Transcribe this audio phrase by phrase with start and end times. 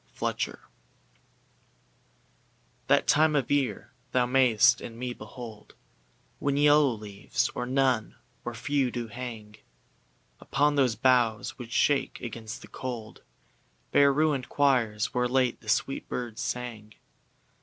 [0.19, 0.55] LXXIII
[2.87, 5.75] That time of year thou mayst in me behold
[6.39, 9.57] When yellow leaves, or none, or few, do hang
[10.39, 13.21] Upon those boughs which shake against the cold,
[13.91, 16.95] Bare ruinŌĆÖd choirs, where late the sweet birds sang.